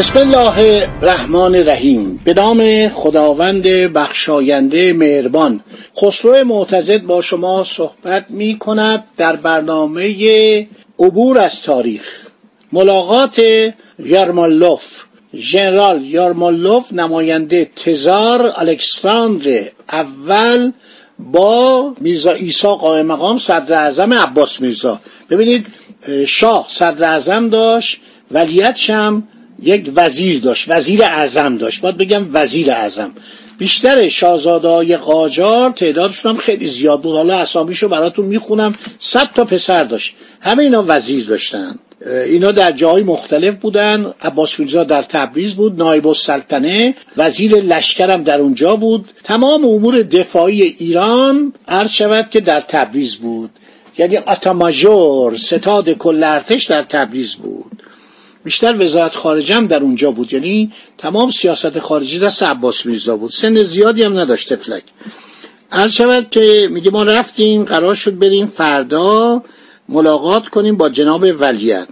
[0.00, 2.20] بسم الله الرحمن الرحیم.
[2.24, 5.60] به نام خداوند بخشاینده مهربان.
[5.96, 10.68] خسرو معتزد با شما صحبت می کند در برنامه
[10.98, 12.02] عبور از تاریخ.
[12.72, 13.42] ملاقات
[13.98, 20.72] یارمالوف ژنرال یارمالوف نماینده تزار الکساندر اول
[21.18, 25.00] با میرزا ایسا قائم مقام صدر اعظم عباس میرزا.
[25.30, 25.66] ببینید
[26.26, 29.28] شاه صدر اعظم داشت ولیت هم
[29.62, 31.80] یک وزیر داشت وزیر اعظم داشت.
[31.80, 33.12] باید بگم وزیر اعظم.
[33.58, 37.16] بیشتر شاهزاده های قاجار تعدادشون هم خیلی زیاد بود.
[37.16, 38.74] حالا اسامیشو براتون می‌خونم.
[38.98, 40.14] صد تا پسر داشت.
[40.40, 41.78] همه اینا وزیر داشتن.
[42.06, 44.14] اینا در جاهای مختلف بودن.
[44.22, 45.78] عباس فیلزا در تبریز بود.
[45.78, 49.08] نایب السلطنه وزیر لشکرم در اونجا بود.
[49.24, 53.50] تمام امور دفاعی ایران عرض شود که در تبریز بود.
[53.98, 57.79] یعنی آتاماژور ستاد کل ارتش در تبریز بود.
[58.44, 60.32] بیشتر وزارت خارجه هم در اونجا بود.
[60.32, 63.30] یعنی تمام سیاست خارجی دست عباس میرزا بود.
[63.30, 64.82] سن زیادی هم نداشت فلک.
[65.72, 69.42] عرض شود که میگه ما رفتیم قرار شد بریم فردا
[69.88, 71.88] ملاقات کنیم با جناب ولیت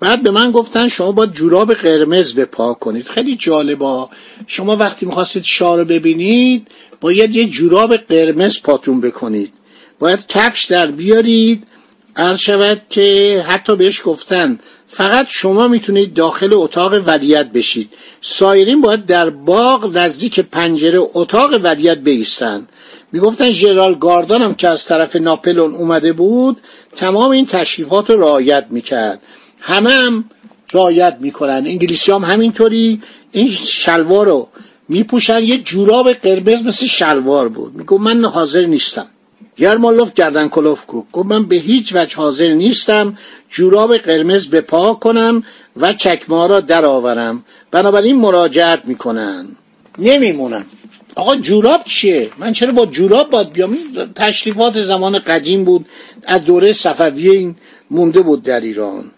[0.00, 3.08] بعد به من گفتن شما باید جوراب قرمز به پا کنید.
[3.08, 4.10] خیلی جالبا.
[4.46, 6.68] شما وقتی می‌خواستید شاه رو ببینید
[7.00, 9.52] باید یه جوراب قرمز پاتون بکنید.
[9.98, 11.66] باید کفش در بیارید.
[12.16, 14.58] عرض شود که حتی بهش گفتن
[14.90, 17.90] فقط شما می‌تونید داخل اتاق ولیت بشید.
[18.20, 22.68] سایرین باید در باغ نزدیک پنجره اتاق ولیت بیستن.
[23.12, 26.60] می‌گفتن ژنرال گاردان هم که از طرف ناپلون اومده بود
[26.96, 29.22] تمام این تشریفات رو رعایت می‌کرد.
[29.60, 30.24] همه هم
[30.72, 31.50] رعایت می‌کنن.
[31.66, 33.02] انگلیسی هم همینطوری.
[33.32, 34.48] این شلوار رو
[34.88, 35.42] میپوشن.
[35.42, 37.74] یه جوراب قرمز مثل شلوار بود.
[37.74, 39.06] میگو من حاضر نیستم.
[39.58, 41.02] یرمالوف گردن کلوف کو.
[41.12, 43.18] گفت من به هیچ وجه حاضر نیستم
[43.50, 45.42] جوراب قرمز به پا کنم
[45.76, 47.44] و چکما را درآورم.
[47.70, 49.46] بنابراین مراجعت می‌کنن.
[49.98, 50.64] نمیمونم
[51.14, 53.78] آقا جوراب چیه؟ من چرا با جوراب باید بیام؟
[54.14, 55.86] تشریفات زمان قدیم بود.
[56.24, 57.56] از دوره صفویه این
[57.90, 59.10] مونده بود در ایران.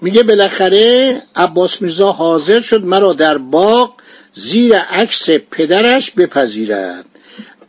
[0.00, 3.92] میگه بالاخره عباس میرزا حاضر شد مرا در باغ
[4.34, 7.04] زیر عکس پدرش بپذیرد.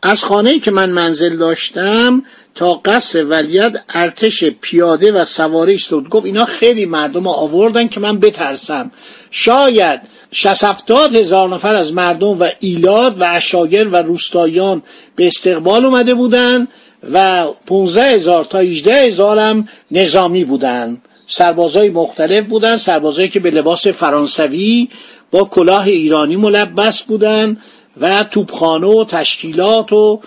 [0.02, 2.22] از خانه که من منزل داشتم
[2.54, 6.08] تا قصر ولیت ارتش پیاده و سواره ایستاد.
[6.08, 8.90] گفت اینا خیلی مردم آوردن که من بترسم.
[9.30, 10.00] شاید
[10.32, 14.82] شست هزار نفر از مردم و ایلاد و اشایر و روستایان
[15.16, 16.68] به استقبال اومده بودن
[17.12, 21.00] و 15 هزار تا 18 هزار هم نظامی بودن.
[21.26, 24.88] سربازای مختلف بودن سربازایی که به لباس فرانسوی
[25.30, 27.56] با کلاه ایرانی ملبس بودن.
[28.00, 30.20] و توپخانه و تشکیلات و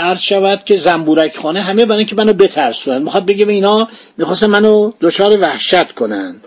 [0.00, 3.02] عرض شود که زنبورک خانه همه برای که منو بترسونن.
[3.02, 6.40] می‌خواد بگه به اینا می‌خواستن منو دچار وحشت کنن.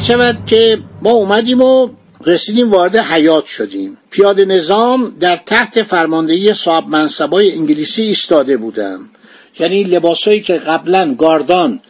[0.00, 1.88] شود که ما اومدیم و
[2.26, 3.98] رسیدیم وارد حیات شدیم.
[4.10, 9.00] پیاده نظام در تحت فرماندهی صاحب منصبای انگلیسی ایستاده بودم.
[9.60, 11.80] یعنی لباسایی که قبلا گاردان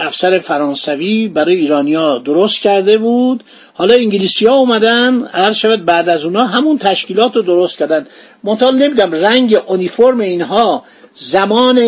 [0.00, 3.44] افسر فرانسوی برای ایرانیا درست کرده بود.
[3.74, 8.06] حالا انگلیسی ها اومدن هر شود بعد از اونا همون تشکیلات رو درست کردن.
[8.44, 10.84] منتها نمیدم رنگ اونیفرم اینها
[11.14, 11.78] زمان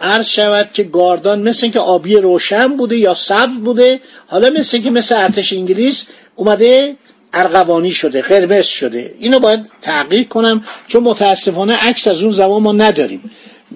[0.00, 4.90] عرض شود که گاردان مثل که آبی روشن بوده یا سبز بوده حالا مثل که
[4.90, 6.06] مثل ارتش انگلیس
[6.36, 6.96] اومده
[7.32, 9.14] ارغوانی شده قرمز شده.
[9.18, 13.30] اینو باید تحقیق کنم چون متاسفانه عکس از اون زمان ما نداریم.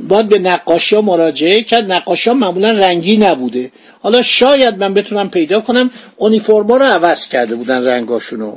[0.08, 1.92] باید به نقاشی ها مراجعه کرد.
[1.92, 3.72] نقاشی ها معمولا رنگی نبوده.
[4.02, 8.56] حالا شاید من بتونم پیدا کنم اونیفرما رو عوض کرده بودن رنگاشونو.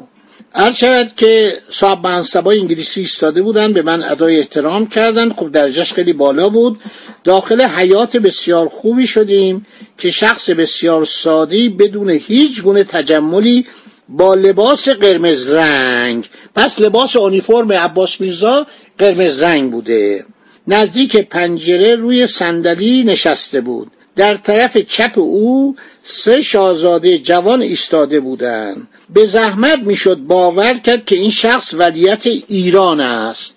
[0.54, 5.94] هر شود که صاحب منصبای انگلیسی ایستاده بودن به من ادای احترام کردن خب درجهش
[5.94, 6.80] خیلی بالا بود.
[7.24, 9.66] داخل حیات بسیار خوبی شدیم
[9.98, 13.66] که شخص بسیار سادی بدون هیچ گونه تجملی
[14.10, 16.30] با لباس قرمز رنگ.
[16.56, 20.26] پس لباس اونیفرم عباس میرزا قرمز رنگ بوده.
[20.68, 23.92] نزدیک پنجره روی صندلی نشسته بود.
[24.16, 28.88] در طرف چپ او سه شاهزاده جوان ایستاده بودند.
[29.14, 33.56] به زحمت می‌شد باور کرد که این شخص ولیت ایران است.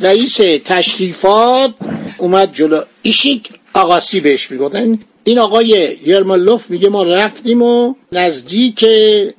[0.00, 1.74] رئیس تشریفات
[2.18, 2.80] اومد جلو.
[3.02, 4.98] ایشیک آقاسی بهش می‌گفتن.
[5.24, 8.86] این آقای یرمالوف میگه ما رفتیم و نزدیک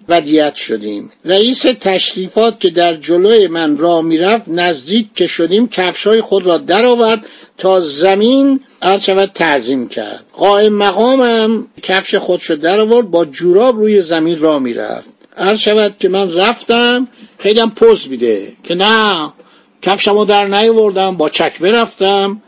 [0.10, 1.12] ودیت شدیم.
[1.26, 7.26] رئیس تشریفات که در جلوی من را می‌رفت نزدیک که شدیم کفشای خود را درآورد
[7.58, 10.26] تا زمین هر شود تعظیم کرد.
[10.34, 15.15] قائم مقامم کفش خودشو در آورد با جوراب روی زمین را می‌رفت.
[15.38, 17.08] هر شود که من رفتم
[17.40, 19.34] خیلی هم پوز میده که نه
[19.82, 22.42] کفشمو در نیاوردم با چکمه رفتم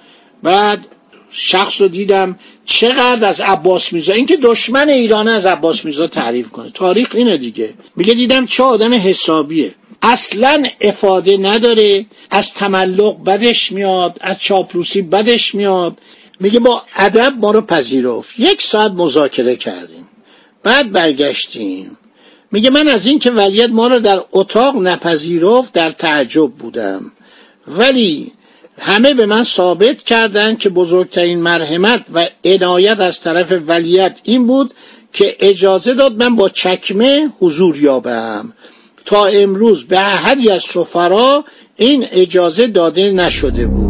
[0.43, 0.85] بعد
[1.31, 6.49] شخص رو دیدم چقدر از عباس میرزا این که دشمن ایران از عباس میرزا تعریف
[6.49, 6.69] کنه.
[6.73, 7.73] تاریخ اینه دیگه.
[7.95, 9.75] میگه دیدم چه آدم حسابیه.
[10.01, 12.05] اصلا افاده نداره.
[12.31, 15.97] از تملق بدش میاد از چاپلوسی بدش میاد.
[16.39, 18.39] میگه با ادب ما رو پذیرفت.
[18.39, 20.07] یک ساعت مذاکره کردیم.
[20.63, 21.96] بعد برگشتیم.
[22.51, 27.11] میگه من از این که ولیت ما رو در اتاق نپذیرفت در تعجب بودم.
[27.67, 28.31] ولی
[28.79, 34.73] همه به من ثابت کردند که بزرگترین مرحمت و عنایت از طرف ولیت این بود
[35.13, 38.53] که اجازه داد من با چکمه حضور یابم.
[39.05, 41.43] تا امروز به احدی از سفرا
[41.75, 43.86] این اجازه داده نشده بود.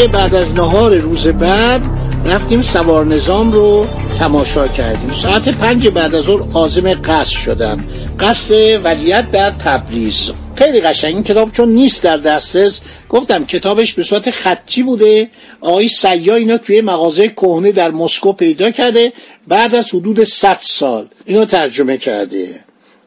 [0.00, 1.82] میگه بعد از نهار روز بعد
[2.24, 3.86] رفتیم سوار نظام رو
[4.18, 5.10] تماشا کردیم.
[5.10, 7.84] ساعت پنج بعد از ظهر عازم قصد شدم.
[8.20, 10.30] قصد ولیت در تبریز.
[10.56, 12.80] خیلی قشنگ این کتاب چون نیست در دسترس.
[13.08, 15.30] گفتم کتابش به صورت خطی بوده.
[15.60, 19.12] آقای سیا اینو توی مغازه کهنه در مسکو پیدا کرده.
[19.48, 22.54] بعد از حدود 100 سال اینو ترجمه کرده.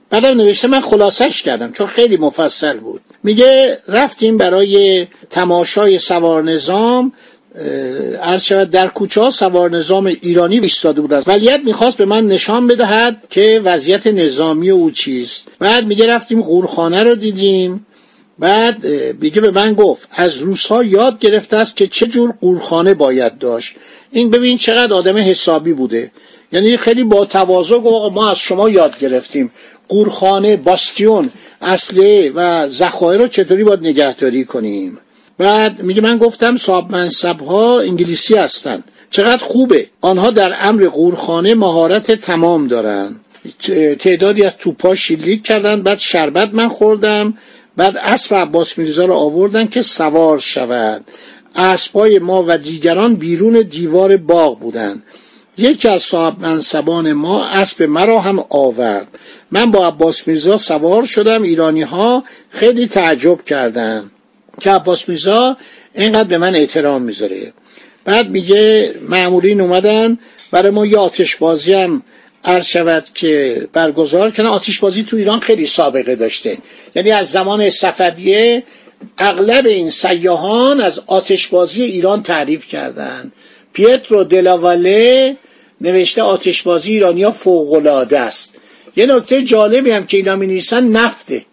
[0.09, 3.01] بعدم نوشته من خلاصش کردم چون خیلی مفصل بود.
[3.23, 7.11] میگه رفتیم برای تماشای سوار نظام
[8.37, 11.13] شود در کوچه ها سوار نظام ایرانی ایستاده بود.
[11.13, 15.47] است ولیت می‌خواست به من نشان بدهد که وضعیت نظامی او چیست.
[15.59, 17.85] بعد میگه رفتیم قورخانه رو دیدیم.
[18.39, 18.85] بعد
[19.21, 23.75] میگه به من گفت از روسها یاد گرفته است که چه جور قورخانه باید داشت.
[24.11, 26.11] این ببین چقدر آدم حسابی بوده.
[26.51, 29.51] یعنی خیلی با تواضع گفت ما از شما یاد گرفتیم.
[29.87, 31.29] قورخانه باستیون
[31.61, 34.97] اصله و ذخایر رو چطوری باید نگهداری کنیم؟
[35.37, 38.83] بعد میگه من گفتم صاحب منصب ها انگلیسی هستن.
[39.09, 39.87] چقدر خوبه.
[40.01, 43.15] آنها در امر قورخانه مهارت تمام دارن.
[43.99, 45.81] تعدادی از توپا شلیک کردن.
[45.81, 47.33] بعد شربت من خوردم.
[47.77, 51.05] بعد اسب عباس میرزا رو آوردن که سوار شود.
[51.55, 55.03] اسبای ما و دیگران بیرون دیوار باغ بودند.
[55.57, 59.19] یکی از صاحب منصبان ما اسب مرا هم آورد.
[59.51, 61.41] من با عباس میرزا سوار شدم.
[61.41, 64.11] ایرانی ها خیلی تعجب کردن
[64.61, 65.57] که عباس میرزا
[65.93, 67.53] اینقدر به من احترام می‌ذاره.
[68.05, 70.17] بعد میگه معمولین اومدن.
[70.51, 72.03] برای ما یه آتش بازی هم
[72.45, 76.57] عرض شود که برگزار کنن آتش بازی تو ایران خیلی سابقه داشته.
[76.95, 78.63] یعنی از زمان صفویه
[79.17, 83.31] اغلب این سیاهان از آتش بازی ایران تعریف کردند
[83.73, 85.37] پیترو دلاواله
[85.81, 88.53] نوشته آتشبازی ایرانیا فوقالعاده است.
[88.95, 91.45] یه نکته جالبی هم که اینا می نفته.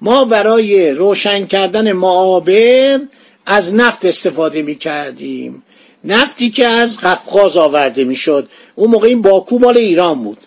[0.00, 3.00] ما برای روشن کردن معابر
[3.46, 5.62] از نفت استفاده می کردیم
[6.04, 10.38] نفتی که از قفقاز آورده می شد اون موقع این باکو مال ایران بود.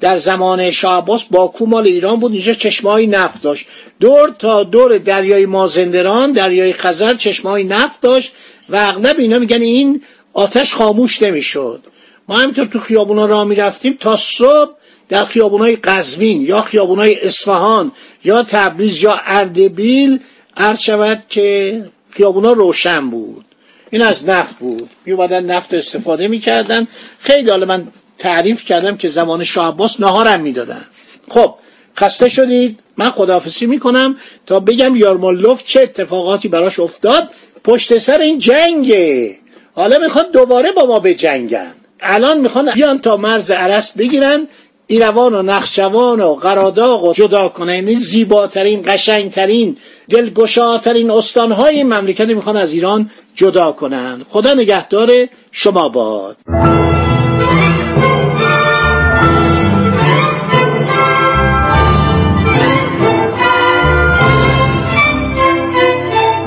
[0.00, 2.32] در زمان شعباس باکو مال ایران بود.
[2.32, 3.66] اینجا چشمای نفت داشت.
[4.00, 8.32] دور تا دور دریای مازندران دریای خزر چشمای نفت داشت
[8.68, 11.82] و اغلب اینا میگن این آتش خاموش نمی‌شد.
[12.28, 14.70] ما همینطور تو خیابونا را می‌رفتیم تا صبح
[15.08, 17.92] در خیابونای قزوین یا خیابونای اصفهان
[18.24, 20.20] یا تبریز یا اردبیل
[20.56, 23.44] عرض شود که خیابونا روشن بود.
[23.92, 24.90] این از نفت بود.
[25.04, 26.86] میومدن نفت استفاده می‌کردن.
[27.18, 30.84] خیلی حالا من تعریف کردم که زمان شاه عباس نهارم می‌دادن.
[31.28, 31.54] خب
[31.98, 32.80] خسته شدید.
[32.96, 37.30] من خداحافظی می‌کنم تا بگم یارمالوف چه اتفاقاتی براش افتاد.
[37.64, 39.36] پشت سر این جنگه.
[39.74, 44.48] حالا می‌خواد دوباره با ما به جنگن الان می‌خوان بیان تا مرز عرس بگیرن.
[44.92, 47.74] ایروان و نخشوان و قراداغ و جدا کنه.
[47.74, 49.76] یعنی زیباترین قشنگترین
[50.10, 55.10] دلگشاترین استانهای مملکت می‌خوان از ایران جدا کنند خدا نگهدار
[55.50, 56.36] شما باد.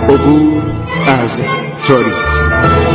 [0.10, 0.64] عبور
[1.08, 1.42] از
[1.88, 2.95] تاریخ.